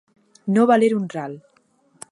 [0.55, 1.37] No valer un ral.